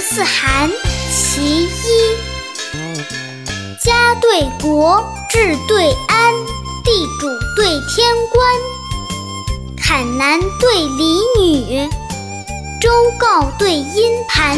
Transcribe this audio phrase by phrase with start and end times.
[0.00, 0.70] 四寒
[1.10, 1.68] 其一。
[3.84, 6.34] 家对国，治对安，
[6.84, 8.56] 地主对天官，
[9.76, 11.88] 坎男对离女，
[12.80, 14.56] 周告对阴盘。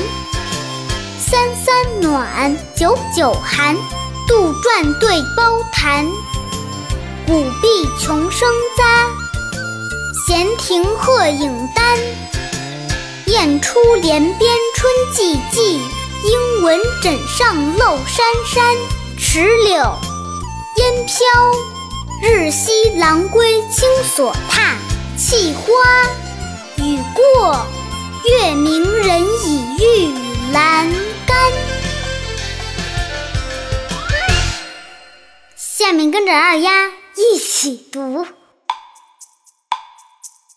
[1.19, 3.77] 三三暖，九九寒，
[4.29, 6.07] 杜撰对包谈。
[7.27, 11.99] 古壁穷生匝，闲庭鹤影单。
[13.41, 15.81] 燕出连边春寂寂，
[16.25, 18.77] 莺闻枕上漏珊珊。
[19.19, 19.77] 池柳
[20.77, 21.17] 烟飘，
[22.21, 24.77] 日西郎归青锁榻。
[25.17, 25.73] 气花
[26.77, 27.65] 雨过，
[28.27, 30.15] 月明人已玉
[30.53, 30.95] 阑
[31.27, 31.53] 干。
[35.57, 38.23] 下面跟着二丫一起读：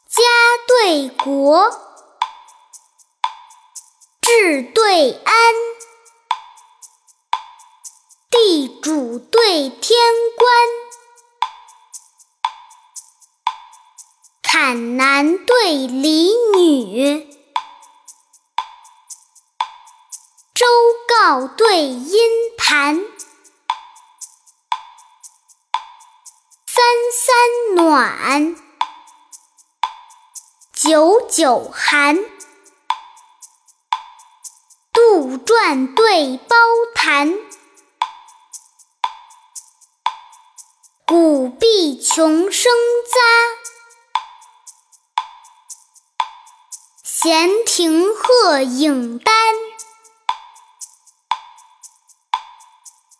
[0.09, 0.21] 家
[0.67, 1.71] 对国，
[4.45, 5.53] 日对安，
[8.29, 9.97] 地主对天
[10.37, 10.51] 官，
[14.41, 17.25] 坎男对离女，
[20.53, 20.65] 周
[21.07, 23.01] 告对阴盘。
[26.65, 26.83] 三
[27.13, 28.57] 三暖，
[30.73, 32.17] 九九寒，
[35.13, 36.55] 杜撰对包
[36.95, 37.37] 谈。
[41.05, 43.19] 古壁穷生匝，
[47.03, 49.35] 闲庭鹤影单。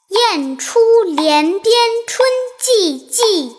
[0.09, 1.75] 燕出连边
[2.07, 2.27] 春
[2.59, 3.55] 寂寂，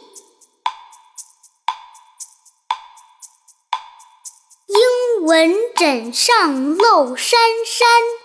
[4.67, 8.24] 莺闻枕上漏珊珊。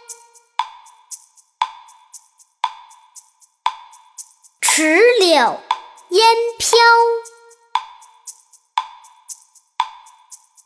[4.81, 5.59] 石榴
[6.07, 6.79] 烟飘，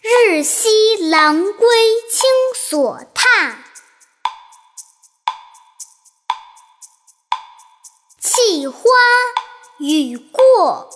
[0.02, 1.68] 日西郎归
[2.12, 3.56] 青锁榻。
[8.20, 8.78] 气花
[9.80, 10.92] 雨过，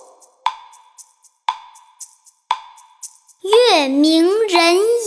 [3.40, 4.97] 月明人。